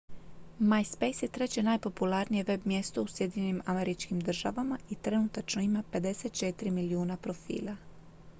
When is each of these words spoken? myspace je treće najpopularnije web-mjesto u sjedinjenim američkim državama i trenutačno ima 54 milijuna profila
myspace 0.59 1.25
je 1.25 1.29
treće 1.29 1.63
najpopularnije 1.63 2.43
web-mjesto 2.47 3.01
u 3.03 3.07
sjedinjenim 3.07 3.61
američkim 3.65 4.19
državama 4.19 4.77
i 4.89 4.95
trenutačno 4.95 5.61
ima 5.61 5.83
54 5.93 6.71
milijuna 6.71 7.17
profila 7.17 7.75